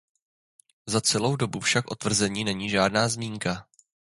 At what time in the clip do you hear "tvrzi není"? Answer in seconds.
1.95-2.69